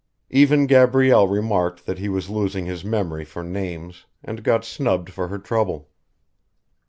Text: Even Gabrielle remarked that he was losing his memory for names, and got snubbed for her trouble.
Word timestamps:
Even 0.31 0.65
Gabrielle 0.65 1.27
remarked 1.27 1.85
that 1.85 1.99
he 1.99 2.09
was 2.09 2.27
losing 2.27 2.65
his 2.65 2.83
memory 2.83 3.23
for 3.23 3.43
names, 3.43 4.07
and 4.23 4.43
got 4.43 4.65
snubbed 4.65 5.11
for 5.11 5.27
her 5.27 5.37
trouble. 5.37 5.91